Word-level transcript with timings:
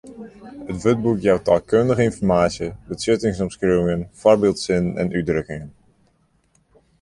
It 0.69 0.77
wurdboek 0.83 1.19
jout 1.25 1.43
taalkundige 1.49 2.07
ynformaasje, 2.09 2.69
betsjuttingsomskriuwingen, 2.87 4.03
foarbyldsinnen 4.23 4.99
en 5.05 5.15
útdrukkingen. 5.21 5.71